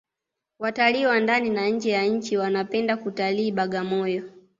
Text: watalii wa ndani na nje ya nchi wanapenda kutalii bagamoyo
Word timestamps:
watalii 0.59 1.05
wa 1.05 1.19
ndani 1.19 1.49
na 1.49 1.67
nje 1.69 1.89
ya 1.89 2.05
nchi 2.05 2.37
wanapenda 2.37 2.97
kutalii 2.97 3.51
bagamoyo 3.51 4.23